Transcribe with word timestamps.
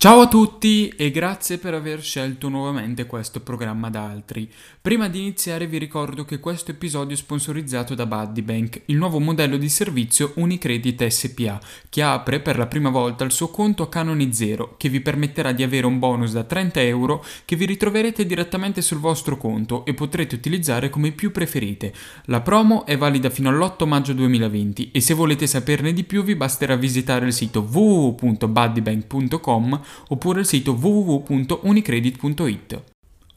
Ciao 0.00 0.20
a 0.20 0.28
tutti 0.28 0.90
e 0.90 1.10
grazie 1.10 1.58
per 1.58 1.74
aver 1.74 2.00
scelto 2.02 2.48
nuovamente 2.48 3.04
questo 3.04 3.40
programma 3.40 3.90
da 3.90 4.08
altri. 4.08 4.48
Prima 4.80 5.08
di 5.08 5.18
iniziare 5.18 5.66
vi 5.66 5.76
ricordo 5.76 6.24
che 6.24 6.38
questo 6.38 6.70
episodio 6.70 7.16
è 7.16 7.18
sponsorizzato 7.18 7.96
da 7.96 8.06
Buddybank, 8.06 8.82
il 8.84 8.96
nuovo 8.96 9.18
modello 9.18 9.56
di 9.56 9.68
servizio 9.68 10.34
Unicredit 10.36 11.04
SPA, 11.04 11.60
che 11.88 12.02
apre 12.02 12.38
per 12.38 12.58
la 12.58 12.68
prima 12.68 12.90
volta 12.90 13.24
il 13.24 13.32
suo 13.32 13.48
conto 13.48 13.82
a 13.82 13.88
canoni 13.88 14.32
zero, 14.32 14.76
che 14.76 14.88
vi 14.88 15.00
permetterà 15.00 15.50
di 15.50 15.64
avere 15.64 15.86
un 15.86 15.98
bonus 15.98 16.30
da 16.30 16.44
30 16.44 16.80
euro 16.82 17.24
che 17.44 17.56
vi 17.56 17.66
ritroverete 17.66 18.24
direttamente 18.24 18.82
sul 18.82 18.98
vostro 18.98 19.36
conto 19.36 19.84
e 19.84 19.94
potrete 19.94 20.36
utilizzare 20.36 20.90
come 20.90 21.10
più 21.10 21.32
preferite. 21.32 21.92
La 22.26 22.40
promo 22.40 22.86
è 22.86 22.96
valida 22.96 23.30
fino 23.30 23.48
all'8 23.48 23.84
maggio 23.84 24.12
2020 24.12 24.92
e 24.92 25.00
se 25.00 25.12
volete 25.12 25.48
saperne 25.48 25.92
di 25.92 26.04
più 26.04 26.22
vi 26.22 26.36
basterà 26.36 26.76
visitare 26.76 27.26
il 27.26 27.32
sito 27.32 27.66
www.buddybank.com 27.68 29.86
oppure 30.08 30.40
il 30.40 30.46
sito 30.46 30.72
www.unicredit.it. 30.72 32.82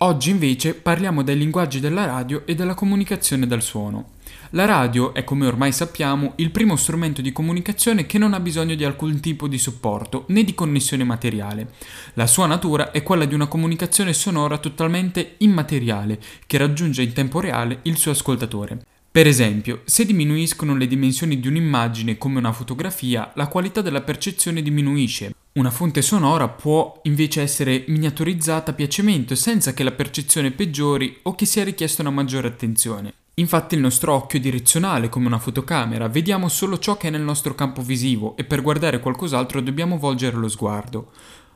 Oggi 0.03 0.31
invece 0.31 0.73
parliamo 0.73 1.21
dei 1.21 1.37
linguaggi 1.37 1.79
della 1.79 2.05
radio 2.05 2.41
e 2.47 2.55
della 2.55 2.73
comunicazione 2.73 3.45
dal 3.45 3.61
suono. 3.61 4.13
La 4.53 4.65
radio 4.65 5.13
è, 5.13 5.23
come 5.23 5.45
ormai 5.45 5.71
sappiamo, 5.71 6.33
il 6.37 6.49
primo 6.49 6.75
strumento 6.75 7.21
di 7.21 7.31
comunicazione 7.31 8.07
che 8.07 8.17
non 8.17 8.33
ha 8.33 8.39
bisogno 8.39 8.73
di 8.73 8.83
alcun 8.83 9.19
tipo 9.19 9.47
di 9.47 9.59
supporto 9.59 10.25
né 10.29 10.43
di 10.43 10.55
connessione 10.55 11.03
materiale. 11.03 11.73
La 12.15 12.25
sua 12.25 12.47
natura 12.47 12.89
è 12.89 13.03
quella 13.03 13.25
di 13.25 13.35
una 13.35 13.45
comunicazione 13.45 14.13
sonora 14.13 14.57
totalmente 14.57 15.35
immateriale 15.37 16.19
che 16.47 16.57
raggiunge 16.57 17.03
in 17.03 17.13
tempo 17.13 17.39
reale 17.39 17.81
il 17.83 17.95
suo 17.95 18.09
ascoltatore. 18.09 18.83
Per 19.11 19.27
esempio, 19.27 19.81
se 19.85 20.03
diminuiscono 20.03 20.75
le 20.75 20.87
dimensioni 20.87 21.39
di 21.39 21.47
un'immagine 21.47 22.17
come 22.17 22.39
una 22.39 22.53
fotografia, 22.53 23.31
la 23.35 23.47
qualità 23.47 23.81
della 23.81 24.01
percezione 24.01 24.63
diminuisce. 24.63 25.35
Una 25.53 25.69
fonte 25.69 26.01
sonora 26.01 26.47
può 26.47 27.01
invece 27.03 27.41
essere 27.41 27.83
miniaturizzata 27.89 28.71
a 28.71 28.73
piacimento 28.73 29.35
senza 29.35 29.73
che 29.73 29.83
la 29.83 29.91
percezione 29.91 30.51
peggiori 30.51 31.19
o 31.23 31.35
che 31.35 31.45
sia 31.45 31.65
richiesta 31.65 32.03
una 32.03 32.09
maggiore 32.09 32.47
attenzione. 32.47 33.13
Infatti 33.33 33.75
il 33.75 33.81
nostro 33.81 34.13
occhio 34.13 34.39
è 34.39 34.41
direzionale 34.41 35.09
come 35.09 35.27
una 35.27 35.39
fotocamera, 35.39 36.07
vediamo 36.07 36.47
solo 36.47 36.79
ciò 36.79 36.95
che 36.95 37.09
è 37.09 37.11
nel 37.11 37.19
nostro 37.19 37.53
campo 37.53 37.81
visivo 37.81 38.37
e 38.37 38.45
per 38.45 38.61
guardare 38.61 39.01
qualcos'altro 39.01 39.59
dobbiamo 39.59 39.97
volgere 39.97 40.37
lo 40.37 40.47
sguardo. 40.47 41.11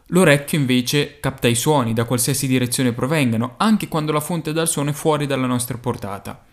L'orecchio 0.08 0.60
invece 0.60 1.22
capta 1.22 1.48
i 1.48 1.56
suoni 1.56 1.94
da 1.94 2.04
qualsiasi 2.04 2.48
direzione 2.48 2.92
provengano, 2.92 3.54
anche 3.56 3.88
quando 3.88 4.12
la 4.12 4.20
fonte 4.20 4.52
del 4.52 4.68
suono 4.68 4.90
è 4.90 4.94
fuori 4.94 5.26
dalla 5.26 5.48
nostra 5.48 5.78
portata. 5.78 6.45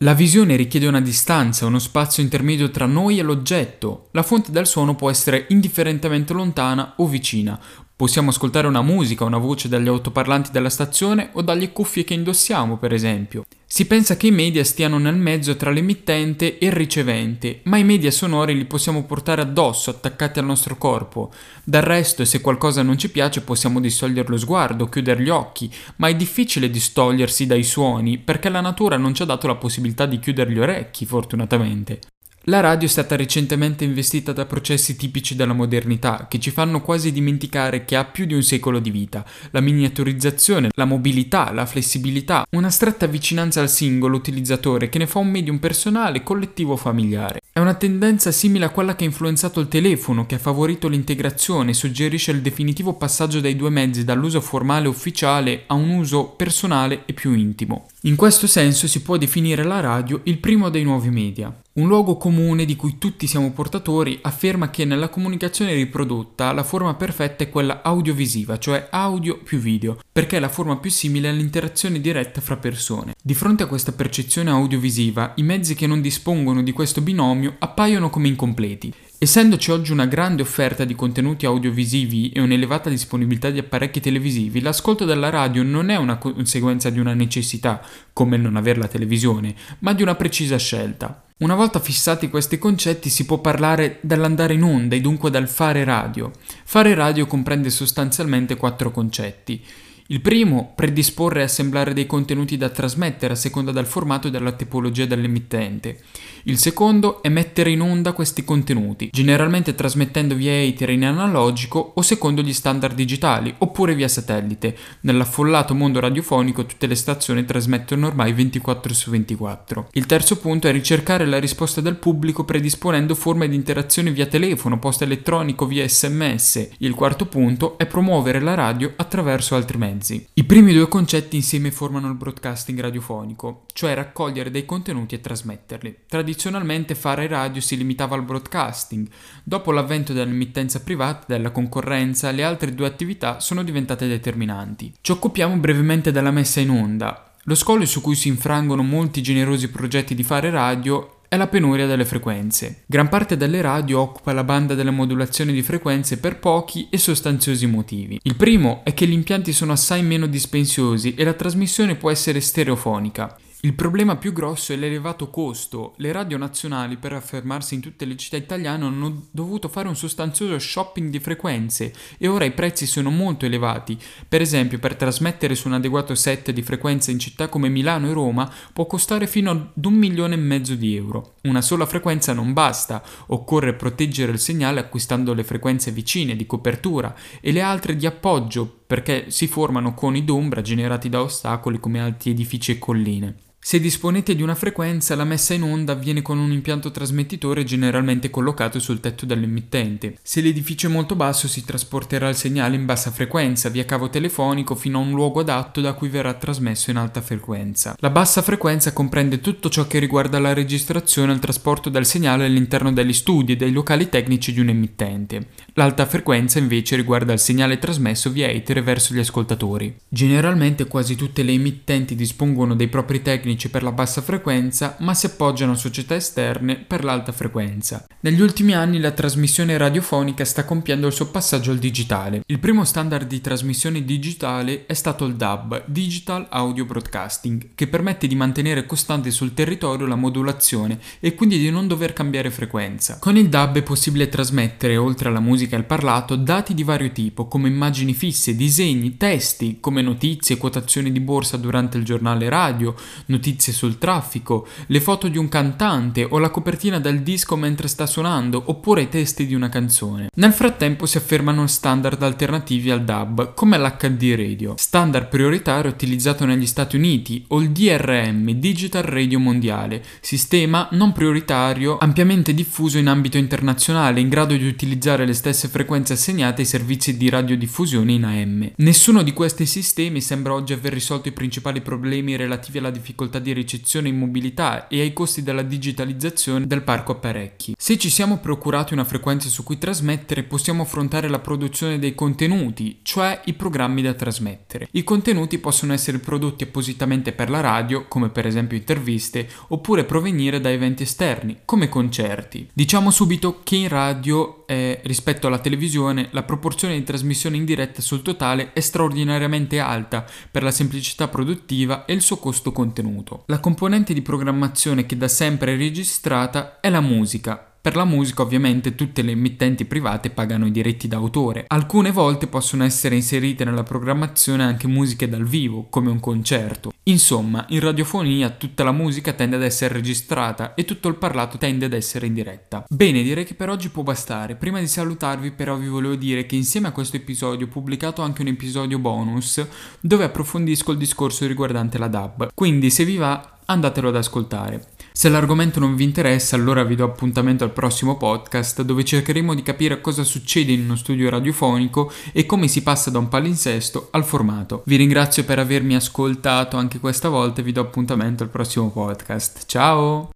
La 0.00 0.12
visione 0.12 0.56
richiede 0.56 0.86
una 0.86 1.00
distanza, 1.00 1.64
uno 1.64 1.78
spazio 1.78 2.22
intermedio 2.22 2.70
tra 2.70 2.84
noi 2.84 3.18
e 3.18 3.22
l'oggetto. 3.22 4.08
La 4.12 4.22
fonte 4.22 4.50
del 4.50 4.66
suono 4.66 4.94
può 4.94 5.08
essere 5.08 5.46
indifferentemente 5.48 6.34
lontana 6.34 6.92
o 6.98 7.06
vicina. 7.06 7.58
Possiamo 7.98 8.28
ascoltare 8.28 8.66
una 8.66 8.82
musica, 8.82 9.24
una 9.24 9.38
voce 9.38 9.70
dagli 9.70 9.88
autoparlanti 9.88 10.50
della 10.50 10.68
stazione 10.68 11.30
o 11.32 11.40
dalle 11.40 11.72
cuffie 11.72 12.04
che 12.04 12.12
indossiamo, 12.12 12.76
per 12.76 12.92
esempio. 12.92 13.44
Si 13.64 13.86
pensa 13.86 14.18
che 14.18 14.26
i 14.26 14.32
media 14.32 14.64
stiano 14.64 14.98
nel 14.98 15.16
mezzo 15.16 15.56
tra 15.56 15.70
l'emittente 15.70 16.58
e 16.58 16.66
il 16.66 16.72
ricevente, 16.72 17.60
ma 17.64 17.78
i 17.78 17.84
media 17.84 18.10
sonori 18.10 18.54
li 18.54 18.66
possiamo 18.66 19.04
portare 19.04 19.40
addosso, 19.40 19.88
attaccati 19.88 20.38
al 20.38 20.44
nostro 20.44 20.76
corpo. 20.76 21.32
Del 21.64 21.80
resto, 21.80 22.22
se 22.26 22.42
qualcosa 22.42 22.82
non 22.82 22.98
ci 22.98 23.10
piace, 23.10 23.40
possiamo 23.40 23.80
distogliere 23.80 24.28
lo 24.28 24.36
sguardo, 24.36 24.90
chiudere 24.90 25.22
gli 25.22 25.30
occhi, 25.30 25.72
ma 25.96 26.08
è 26.08 26.14
difficile 26.14 26.68
distogliersi 26.68 27.46
dai 27.46 27.64
suoni 27.64 28.18
perché 28.18 28.50
la 28.50 28.60
natura 28.60 28.98
non 28.98 29.14
ci 29.14 29.22
ha 29.22 29.24
dato 29.24 29.46
la 29.46 29.56
possibilità 29.56 30.04
di 30.04 30.18
chiudere 30.18 30.52
gli 30.52 30.58
orecchi, 30.58 31.06
fortunatamente. 31.06 32.00
La 32.48 32.60
radio 32.60 32.86
è 32.86 32.90
stata 32.90 33.16
recentemente 33.16 33.82
investita 33.82 34.32
da 34.32 34.46
processi 34.46 34.94
tipici 34.94 35.34
della 35.34 35.52
modernità 35.52 36.28
che 36.30 36.38
ci 36.38 36.52
fanno 36.52 36.80
quasi 36.80 37.10
dimenticare 37.10 37.84
che 37.84 37.96
ha 37.96 38.04
più 38.04 38.24
di 38.24 38.34
un 38.34 38.42
secolo 38.44 38.78
di 38.78 38.92
vita. 38.92 39.24
La 39.50 39.58
miniaturizzazione, 39.58 40.70
la 40.76 40.84
mobilità, 40.84 41.50
la 41.52 41.66
flessibilità, 41.66 42.46
una 42.50 42.70
stretta 42.70 43.06
vicinanza 43.06 43.60
al 43.60 43.68
singolo 43.68 44.16
utilizzatore 44.16 44.88
che 44.88 44.98
ne 44.98 45.08
fa 45.08 45.18
un 45.18 45.28
medium 45.28 45.58
personale, 45.58 46.22
collettivo 46.22 46.76
familiare. 46.76 47.40
È 47.50 47.58
una 47.58 47.74
tendenza 47.74 48.30
simile 48.30 48.66
a 48.66 48.70
quella 48.70 48.94
che 48.94 49.02
ha 49.02 49.08
influenzato 49.08 49.58
il 49.58 49.66
telefono, 49.66 50.24
che 50.24 50.36
ha 50.36 50.38
favorito 50.38 50.86
l'integrazione 50.86 51.72
e 51.72 51.74
suggerisce 51.74 52.30
il 52.30 52.42
definitivo 52.42 52.92
passaggio 52.94 53.40
dai 53.40 53.56
due 53.56 53.70
mezzi 53.70 54.04
dall'uso 54.04 54.40
formale 54.40 54.86
ufficiale 54.86 55.64
a 55.66 55.74
un 55.74 55.88
uso 55.88 56.26
personale 56.26 57.02
e 57.06 57.12
più 57.12 57.32
intimo. 57.32 57.88
In 58.02 58.14
questo 58.14 58.46
senso 58.46 58.86
si 58.86 59.02
può 59.02 59.16
definire 59.16 59.64
la 59.64 59.80
radio 59.80 60.20
il 60.22 60.38
primo 60.38 60.68
dei 60.68 60.84
nuovi 60.84 61.10
media. 61.10 61.52
Un 61.76 61.88
luogo 61.88 62.16
comune 62.16 62.64
di 62.64 62.74
cui 62.74 62.96
tutti 62.96 63.26
siamo 63.26 63.52
portatori 63.52 64.18
afferma 64.22 64.70
che 64.70 64.86
nella 64.86 65.10
comunicazione 65.10 65.74
riprodotta 65.74 66.50
la 66.52 66.62
forma 66.62 66.94
perfetta 66.94 67.44
è 67.44 67.50
quella 67.50 67.82
audiovisiva, 67.82 68.58
cioè 68.58 68.88
audio 68.90 69.36
più 69.42 69.58
video, 69.58 69.98
perché 70.10 70.38
è 70.38 70.40
la 70.40 70.48
forma 70.48 70.78
più 70.78 70.90
simile 70.90 71.28
all'interazione 71.28 72.00
diretta 72.00 72.40
fra 72.40 72.56
persone. 72.56 73.12
Di 73.22 73.34
fronte 73.34 73.64
a 73.64 73.66
questa 73.66 73.92
percezione 73.92 74.48
audiovisiva, 74.48 75.34
i 75.36 75.42
mezzi 75.42 75.74
che 75.74 75.86
non 75.86 76.00
dispongono 76.00 76.62
di 76.62 76.72
questo 76.72 77.02
binomio 77.02 77.56
appaiono 77.58 78.08
come 78.08 78.28
incompleti. 78.28 78.90
Essendoci 79.18 79.70
oggi 79.70 79.92
una 79.92 80.06
grande 80.06 80.40
offerta 80.40 80.86
di 80.86 80.94
contenuti 80.94 81.44
audiovisivi 81.44 82.30
e 82.30 82.40
un'elevata 82.40 82.88
disponibilità 82.88 83.50
di 83.50 83.58
apparecchi 83.58 84.00
televisivi, 84.00 84.62
l'ascolto 84.62 85.04
della 85.04 85.28
radio 85.28 85.62
non 85.62 85.90
è 85.90 85.96
una 85.96 86.16
conseguenza 86.16 86.88
di 86.88 87.00
una 87.00 87.12
necessità, 87.12 87.82
come 88.14 88.38
non 88.38 88.56
avere 88.56 88.78
la 88.78 88.88
televisione, 88.88 89.54
ma 89.80 89.92
di 89.92 90.00
una 90.00 90.14
precisa 90.14 90.56
scelta. 90.56 91.20
Una 91.38 91.54
volta 91.54 91.80
fissati 91.80 92.30
questi 92.30 92.56
concetti 92.56 93.10
si 93.10 93.26
può 93.26 93.40
parlare 93.42 93.98
dell'andare 94.00 94.54
in 94.54 94.62
onda 94.62 94.96
e 94.96 95.02
dunque 95.02 95.28
dal 95.28 95.48
fare 95.48 95.84
radio. 95.84 96.30
Fare 96.64 96.94
radio 96.94 97.26
comprende 97.26 97.68
sostanzialmente 97.68 98.56
quattro 98.56 98.90
concetti. 98.90 99.62
Il 100.08 100.20
primo, 100.20 100.72
predisporre 100.76 101.40
e 101.40 101.44
assemblare 101.44 101.92
dei 101.92 102.06
contenuti 102.06 102.56
da 102.56 102.68
trasmettere 102.68 103.32
a 103.32 103.36
seconda 103.36 103.72
del 103.72 103.86
formato 103.86 104.28
e 104.28 104.30
della 104.30 104.52
tipologia 104.52 105.04
dell'emittente. 105.04 105.98
Il 106.44 106.58
secondo 106.58 107.24
è 107.24 107.28
mettere 107.28 107.70
in 107.70 107.80
onda 107.80 108.12
questi 108.12 108.44
contenuti, 108.44 109.08
generalmente 109.10 109.74
trasmettendo 109.74 110.36
via 110.36 110.52
ether 110.52 110.90
in 110.90 111.04
analogico 111.04 111.94
o 111.96 112.02
secondo 112.02 112.40
gli 112.40 112.52
standard 112.52 112.94
digitali, 112.94 113.52
oppure 113.58 113.96
via 113.96 114.06
satellite. 114.06 114.76
Nell'affollato 115.00 115.74
mondo 115.74 115.98
radiofonico 115.98 116.64
tutte 116.66 116.86
le 116.86 116.94
stazioni 116.94 117.44
trasmettono 117.44 118.06
ormai 118.06 118.32
24 118.32 118.94
su 118.94 119.10
24. 119.10 119.88
Il 119.94 120.06
terzo 120.06 120.38
punto 120.38 120.68
è 120.68 120.72
ricercare 120.72 121.26
la 121.26 121.40
risposta 121.40 121.80
del 121.80 121.96
pubblico 121.96 122.44
predisponendo 122.44 123.16
forme 123.16 123.48
di 123.48 123.56
interazione 123.56 124.12
via 124.12 124.26
telefono, 124.26 124.78
posta 124.78 125.02
elettronico, 125.02 125.66
via 125.66 125.88
sms. 125.88 126.68
Il 126.78 126.94
quarto 126.94 127.26
punto 127.26 127.76
è 127.76 127.86
promuovere 127.86 128.38
la 128.38 128.54
radio 128.54 128.92
attraverso 128.94 129.56
altri 129.56 129.78
mezzi. 129.78 129.94
I 130.34 130.44
primi 130.44 130.72
due 130.72 130.88
concetti 130.88 131.36
insieme 131.36 131.70
formano 131.70 132.08
il 132.08 132.14
broadcasting 132.14 132.78
radiofonico, 132.80 133.64
cioè 133.72 133.94
raccogliere 133.94 134.50
dei 134.50 134.64
contenuti 134.64 135.14
e 135.14 135.20
trasmetterli. 135.20 135.96
Tradizionalmente 136.08 136.94
fare 136.94 137.26
radio 137.26 137.60
si 137.60 137.76
limitava 137.76 138.14
al 138.14 138.24
broadcasting. 138.24 139.08
Dopo 139.42 139.72
l'avvento 139.72 140.12
dell'emittenza 140.12 140.80
privata 140.80 141.22
e 141.22 141.36
della 141.36 141.50
concorrenza, 141.50 142.30
le 142.30 142.44
altre 142.44 142.74
due 142.74 142.86
attività 142.86 143.40
sono 143.40 143.62
diventate 143.62 144.06
determinanti. 144.06 144.92
Ci 145.00 145.12
occupiamo 145.12 145.56
brevemente 145.56 146.10
della 146.10 146.30
messa 146.30 146.60
in 146.60 146.70
onda. 146.70 147.32
Lo 147.48 147.54
scoglio 147.54 147.86
su 147.86 148.00
cui 148.00 148.16
si 148.16 148.26
infrangono 148.26 148.82
molti 148.82 149.22
generosi 149.22 149.70
progetti 149.70 150.16
di 150.16 150.24
fare 150.24 150.50
radio 150.50 151.15
è 151.28 151.36
la 151.36 151.46
penuria 151.46 151.86
delle 151.86 152.04
frequenze. 152.04 152.82
Gran 152.86 153.08
parte 153.08 153.36
delle 153.36 153.60
radio 153.60 154.00
occupa 154.00 154.32
la 154.32 154.44
banda 154.44 154.74
della 154.74 154.90
modulazione 154.90 155.52
di 155.52 155.62
frequenze 155.62 156.18
per 156.18 156.38
pochi 156.38 156.88
e 156.90 156.98
sostanziosi 156.98 157.66
motivi. 157.66 158.18
Il 158.22 158.36
primo 158.36 158.80
è 158.84 158.94
che 158.94 159.06
gli 159.06 159.12
impianti 159.12 159.52
sono 159.52 159.72
assai 159.72 160.02
meno 160.02 160.26
dispensiosi 160.26 161.14
e 161.14 161.24
la 161.24 161.34
trasmissione 161.34 161.96
può 161.96 162.10
essere 162.10 162.40
stereofonica. 162.40 163.36
Il 163.60 163.72
problema 163.72 164.16
più 164.16 164.34
grosso 164.34 164.74
è 164.74 164.76
l'elevato 164.76 165.30
costo. 165.30 165.94
Le 165.96 166.12
radio 166.12 166.36
nazionali, 166.36 166.98
per 166.98 167.14
affermarsi 167.14 167.74
in 167.74 167.80
tutte 167.80 168.04
le 168.04 168.14
città 168.14 168.36
italiane, 168.36 168.84
hanno 168.84 169.28
dovuto 169.30 169.68
fare 169.68 169.88
un 169.88 169.96
sostanzioso 169.96 170.58
shopping 170.58 171.08
di 171.08 171.18
frequenze 171.18 171.92
e 172.18 172.28
ora 172.28 172.44
i 172.44 172.52
prezzi 172.52 172.84
sono 172.84 173.08
molto 173.08 173.46
elevati. 173.46 173.98
Per 174.28 174.42
esempio, 174.42 174.78
per 174.78 174.94
trasmettere 174.94 175.54
su 175.54 175.68
un 175.68 175.74
adeguato 175.74 176.14
set 176.14 176.50
di 176.50 176.60
frequenze 176.60 177.10
in 177.10 177.18
città 177.18 177.48
come 177.48 177.70
Milano 177.70 178.10
e 178.10 178.12
Roma 178.12 178.48
può 178.74 178.84
costare 178.86 179.26
fino 179.26 179.50
ad 179.50 179.84
un 179.84 179.94
milione 179.94 180.34
e 180.34 180.38
mezzo 180.38 180.74
di 180.74 180.94
euro. 180.94 181.36
Una 181.44 181.62
sola 181.62 181.86
frequenza 181.86 182.34
non 182.34 182.52
basta, 182.52 183.02
occorre 183.28 183.72
proteggere 183.72 184.32
il 184.32 184.38
segnale 184.38 184.80
acquistando 184.80 185.32
le 185.32 185.44
frequenze 185.44 185.90
vicine 185.90 186.36
di 186.36 186.44
copertura 186.44 187.16
e 187.40 187.52
le 187.52 187.62
altre 187.62 187.96
di 187.96 188.04
appoggio 188.04 188.82
perché 188.86 189.30
si 189.30 189.46
formano 189.46 189.94
coni 189.94 190.24
d'ombra 190.24 190.62
generati 190.62 191.08
da 191.08 191.22
ostacoli 191.22 191.80
come 191.80 192.00
alti 192.00 192.30
edifici 192.30 192.72
e 192.72 192.78
colline. 192.78 193.34
Se 193.66 193.80
disponete 193.80 194.36
di 194.36 194.42
una 194.42 194.54
frequenza, 194.54 195.16
la 195.16 195.24
messa 195.24 195.52
in 195.52 195.64
onda 195.64 195.90
avviene 195.90 196.22
con 196.22 196.38
un 196.38 196.52
impianto 196.52 196.92
trasmettitore 196.92 197.64
generalmente 197.64 198.30
collocato 198.30 198.78
sul 198.78 199.00
tetto 199.00 199.26
dell'emittente. 199.26 200.18
Se 200.22 200.40
l'edificio 200.40 200.86
è 200.86 200.90
molto 200.90 201.16
basso, 201.16 201.48
si 201.48 201.64
trasporterà 201.64 202.28
il 202.28 202.36
segnale 202.36 202.76
in 202.76 202.84
bassa 202.84 203.10
frequenza 203.10 203.68
via 203.68 203.84
cavo 203.84 204.08
telefonico 204.08 204.76
fino 204.76 204.98
a 204.98 205.02
un 205.02 205.10
luogo 205.10 205.40
adatto 205.40 205.80
da 205.80 205.94
cui 205.94 206.08
verrà 206.08 206.34
trasmesso 206.34 206.92
in 206.92 206.96
alta 206.96 207.20
frequenza. 207.20 207.96
La 207.98 208.10
bassa 208.10 208.40
frequenza 208.40 208.92
comprende 208.92 209.40
tutto 209.40 209.68
ciò 209.68 209.88
che 209.88 209.98
riguarda 209.98 210.38
la 210.38 210.52
registrazione 210.52 211.32
e 211.32 211.34
il 211.34 211.40
trasporto 211.40 211.90
del 211.90 212.06
segnale 212.06 212.44
all'interno 212.44 212.92
degli 212.92 213.12
studi 213.12 213.54
e 213.54 213.56
dei 213.56 213.72
locali 213.72 214.08
tecnici 214.08 214.52
di 214.52 214.60
un 214.60 214.68
emittente. 214.68 215.48
L'alta 215.72 216.06
frequenza 216.06 216.60
invece 216.60 216.94
riguarda 216.94 217.32
il 217.32 217.40
segnale 217.40 217.80
trasmesso 217.80 218.30
via 218.30 218.46
etere 218.46 218.80
verso 218.80 219.12
gli 219.12 219.18
ascoltatori. 219.18 219.92
Generalmente 220.08 220.86
quasi 220.86 221.16
tutte 221.16 221.42
le 221.42 221.50
emittenti 221.50 222.14
dispongono 222.14 222.76
dei 222.76 222.86
propri 222.86 223.22
tecnici 223.22 223.54
tecnici 223.56 223.70
per 223.70 223.82
la 223.82 223.92
bassa 223.92 224.20
frequenza, 224.20 224.96
ma 225.00 225.14
si 225.14 225.26
appoggiano 225.26 225.72
a 225.72 225.76
società 225.76 226.14
esterne 226.14 226.76
per 226.76 227.02
l'alta 227.02 227.32
frequenza. 227.32 228.06
Negli 228.20 228.40
ultimi 228.40 228.74
anni 228.74 229.00
la 229.00 229.10
trasmissione 229.10 229.76
radiofonica 229.78 230.44
sta 230.44 230.64
compiendo 230.64 231.06
il 231.06 231.12
suo 231.12 231.28
passaggio 231.28 231.70
al 231.70 231.78
digitale. 231.78 232.42
Il 232.46 232.58
primo 232.58 232.84
standard 232.84 233.26
di 233.26 233.40
trasmissione 233.40 234.04
digitale 234.04 234.84
è 234.86 234.92
stato 234.92 235.24
il 235.24 235.34
DAB, 235.34 235.84
Digital 235.86 236.46
Audio 236.50 236.84
Broadcasting, 236.84 237.70
che 237.74 237.86
permette 237.86 238.26
di 238.26 238.34
mantenere 238.34 238.84
costante 238.84 239.30
sul 239.30 239.54
territorio 239.54 240.06
la 240.06 240.14
modulazione 240.14 240.98
e 241.18 241.34
quindi 241.34 241.58
di 241.58 241.70
non 241.70 241.86
dover 241.86 242.12
cambiare 242.12 242.50
frequenza. 242.50 243.18
Con 243.18 243.36
il 243.36 243.48
DAB 243.48 243.78
è 243.78 243.82
possibile 243.82 244.28
trasmettere, 244.28 244.96
oltre 244.96 245.28
alla 245.28 245.40
musica 245.40 245.74
e 245.76 245.78
al 245.78 245.86
parlato, 245.86 246.36
dati 246.36 246.74
di 246.74 246.84
vario 246.84 247.10
tipo, 247.10 247.46
come 247.48 247.68
immagini 247.68 248.12
fisse, 248.12 248.54
disegni, 248.54 249.16
testi, 249.16 249.78
come 249.80 250.02
notizie, 250.02 250.58
quotazioni 250.58 251.10
di 251.10 251.20
borsa 251.20 251.56
durante 251.56 251.96
il 251.96 252.04
giornale 252.04 252.48
radio, 252.48 252.94
notizie 253.26 253.44
notizie 253.46 253.72
sul 253.72 253.98
traffico, 253.98 254.66
le 254.86 255.00
foto 255.00 255.28
di 255.28 255.38
un 255.38 255.48
cantante 255.48 256.26
o 256.28 256.38
la 256.38 256.50
copertina 256.50 256.98
del 256.98 257.22
disco 257.22 257.54
mentre 257.56 257.86
sta 257.86 258.04
suonando, 258.04 258.60
oppure 258.66 259.02
i 259.02 259.08
testi 259.08 259.46
di 259.46 259.54
una 259.54 259.68
canzone. 259.68 260.30
Nel 260.34 260.52
frattempo 260.52 261.06
si 261.06 261.16
affermano 261.16 261.66
standard 261.68 262.20
alternativi 262.22 262.90
al 262.90 263.04
DAB, 263.04 263.54
come 263.54 263.78
l'HD 263.78 264.34
Radio, 264.36 264.74
standard 264.76 265.28
prioritario 265.28 265.90
utilizzato 265.90 266.44
negli 266.44 266.66
Stati 266.66 266.96
Uniti, 266.96 267.44
o 267.48 267.60
il 267.60 267.70
DRM, 267.70 268.50
Digital 268.52 269.04
Radio 269.04 269.38
Mondiale, 269.38 270.02
sistema 270.20 270.88
non 270.92 271.12
prioritario 271.12 271.98
ampiamente 271.98 272.52
diffuso 272.52 272.98
in 272.98 273.06
ambito 273.06 273.38
internazionale, 273.38 274.20
in 274.20 274.28
grado 274.28 274.56
di 274.56 274.66
utilizzare 274.66 275.24
le 275.24 275.34
stesse 275.34 275.68
frequenze 275.68 276.14
assegnate 276.14 276.62
ai 276.62 276.66
servizi 276.66 277.16
di 277.16 277.28
radiodiffusione 277.28 278.12
in 278.12 278.24
AM. 278.24 278.70
Nessuno 278.76 279.22
di 279.22 279.32
questi 279.32 279.66
sistemi 279.66 280.20
sembra 280.20 280.54
oggi 280.54 280.72
aver 280.72 280.92
risolto 280.92 281.28
i 281.28 281.32
principali 281.32 281.80
problemi 281.80 282.34
relativi 282.36 282.78
alla 282.78 282.90
difficoltà 282.90 283.25
difficoltà 283.26 283.38
di 283.38 283.52
ricezione 283.52 284.08
in 284.08 284.18
mobilità 284.18 284.88
e 284.88 285.00
ai 285.00 285.12
costi 285.12 285.42
della 285.42 285.62
digitalizzazione 285.62 286.66
del 286.66 286.82
parco 286.82 287.12
apparecchi. 287.12 287.74
Se 287.76 287.98
ci 287.98 288.08
siamo 288.08 288.38
procurati 288.38 288.92
una 288.92 289.04
frequenza 289.04 289.48
su 289.48 289.62
cui 289.62 289.78
trasmettere, 289.78 290.44
possiamo 290.44 290.82
affrontare 290.82 291.28
la 291.28 291.40
produzione 291.40 291.98
dei 291.98 292.14
contenuti, 292.14 293.00
cioè 293.02 293.40
i 293.44 293.54
programmi 293.54 294.02
da 294.02 294.14
trasmettere. 294.14 294.88
I 294.92 295.04
contenuti 295.04 295.58
possono 295.58 295.92
essere 295.92 296.18
prodotti 296.18 296.64
appositamente 296.64 297.32
per 297.32 297.50
la 297.50 297.60
radio, 297.60 298.06
come 298.08 298.30
per 298.30 298.46
esempio 298.46 298.76
interviste, 298.76 299.48
oppure 299.68 300.04
provenire 300.04 300.60
da 300.60 300.70
eventi 300.70 301.02
esterni, 301.02 301.58
come 301.64 301.88
concerti. 301.88 302.68
Diciamo 302.72 303.10
subito 303.10 303.60
che 303.62 303.76
in 303.76 303.88
radio, 303.88 304.65
eh, 304.66 305.00
rispetto 305.04 305.46
alla 305.46 305.58
televisione, 305.58 306.28
la 306.32 306.42
proporzione 306.42 306.94
di 306.94 307.04
trasmissione 307.04 307.56
in 307.56 307.64
diretta 307.64 308.00
sul 308.02 308.22
totale 308.22 308.72
è 308.72 308.80
straordinariamente 308.80 309.78
alta 309.78 310.24
per 310.50 310.62
la 310.62 310.70
semplicità 310.70 311.28
produttiva 311.28 312.04
e 312.04 312.12
il 312.12 312.20
suo 312.20 312.36
costo 312.38 312.72
contenuto 312.72 313.04
contenuto. 313.06 313.44
La 313.46 313.60
componente 313.60 314.14
di 314.14 314.22
programmazione 314.22 315.06
che 315.06 315.16
da 315.16 315.28
sempre 315.28 315.74
è 315.74 315.76
registrata 315.76 316.80
è 316.80 316.90
la 316.90 317.00
musica, 317.00 317.75
per 317.86 317.94
la 317.94 318.04
musica 318.04 318.42
ovviamente 318.42 318.96
tutte 318.96 319.22
le 319.22 319.30
emittenti 319.30 319.84
private 319.84 320.30
pagano 320.30 320.66
i 320.66 320.72
diritti 320.72 321.06
d'autore. 321.06 321.66
Alcune 321.68 322.10
volte 322.10 322.48
possono 322.48 322.82
essere 322.82 323.14
inserite 323.14 323.64
nella 323.64 323.84
programmazione 323.84 324.64
anche 324.64 324.88
musiche 324.88 325.28
dal 325.28 325.44
vivo, 325.44 325.86
come 325.88 326.10
un 326.10 326.18
concerto. 326.18 326.92
Insomma, 327.04 327.64
in 327.68 327.78
radiofonia 327.78 328.50
tutta 328.50 328.82
la 328.82 328.90
musica 328.90 329.34
tende 329.34 329.54
ad 329.54 329.62
essere 329.62 329.94
registrata 329.94 330.74
e 330.74 330.84
tutto 330.84 331.06
il 331.06 331.14
parlato 331.14 331.58
tende 331.58 331.84
ad 331.84 331.92
essere 331.92 332.26
in 332.26 332.34
diretta. 332.34 332.84
Bene, 332.88 333.22
direi 333.22 333.44
che 333.44 333.54
per 333.54 333.68
oggi 333.68 333.88
può 333.90 334.02
bastare. 334.02 334.56
Prima 334.56 334.80
di 334.80 334.88
salutarvi 334.88 335.52
però 335.52 335.76
vi 335.76 335.86
volevo 335.86 336.16
dire 336.16 336.44
che 336.44 336.56
insieme 336.56 336.88
a 336.88 336.90
questo 336.90 337.14
episodio 337.14 337.66
ho 337.66 337.70
pubblicato 337.70 338.20
anche 338.20 338.42
un 338.42 338.48
episodio 338.48 338.98
bonus 338.98 339.64
dove 340.00 340.24
approfondisco 340.24 340.90
il 340.90 340.98
discorso 340.98 341.46
riguardante 341.46 341.98
la 341.98 342.08
DAB. 342.08 342.48
Quindi 342.52 342.90
se 342.90 343.04
vi 343.04 343.14
va 343.14 343.58
andatelo 343.64 344.08
ad 344.08 344.16
ascoltare. 344.16 344.94
Se 345.16 345.30
l'argomento 345.30 345.80
non 345.80 345.96
vi 345.96 346.04
interessa, 346.04 346.56
allora 346.56 346.84
vi 346.84 346.94
do 346.94 347.02
appuntamento 347.02 347.64
al 347.64 347.72
prossimo 347.72 348.18
podcast 348.18 348.82
dove 348.82 349.02
cercheremo 349.02 349.54
di 349.54 349.62
capire 349.62 350.02
cosa 350.02 350.24
succede 350.24 350.72
in 350.72 350.82
uno 350.82 350.94
studio 350.94 351.30
radiofonico 351.30 352.12
e 352.32 352.44
come 352.44 352.68
si 352.68 352.82
passa 352.82 353.08
da 353.08 353.16
un 353.16 353.30
palinsesto 353.30 354.08
al 354.10 354.26
formato. 354.26 354.82
Vi 354.84 354.96
ringrazio 354.96 355.44
per 355.44 355.58
avermi 355.58 355.94
ascoltato 355.94 356.76
anche 356.76 357.00
questa 357.00 357.30
volta 357.30 357.62
e 357.62 357.64
vi 357.64 357.72
do 357.72 357.80
appuntamento 357.80 358.42
al 358.42 358.50
prossimo 358.50 358.90
podcast. 358.90 359.64
Ciao! 359.64 360.28